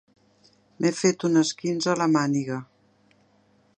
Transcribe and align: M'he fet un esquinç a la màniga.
M'he 0.79 0.91
fet 0.99 1.25
un 1.29 1.37
esquinç 1.43 1.89
a 1.93 1.95
la 2.03 2.09
màniga. 2.15 2.59